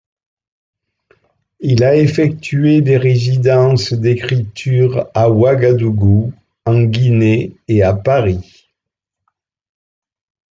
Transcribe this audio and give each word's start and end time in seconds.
Il 1.59 1.83
a 1.83 1.95
effectué 1.95 2.81
des 2.81 2.97
résidences 2.97 3.93
d'écritures 3.93 5.05
à 5.13 5.29
Ouagadougou, 5.29 6.33
en 6.65 6.81
Guinée 6.85 7.55
et 7.67 7.83
à 7.83 7.93
Paris. 7.93 8.67